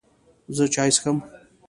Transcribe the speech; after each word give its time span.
زه 0.55 0.63
چای 0.73 0.89
څښم. 0.95 1.17